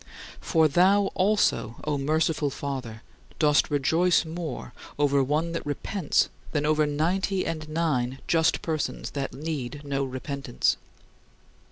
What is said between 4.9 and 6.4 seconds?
over one that repents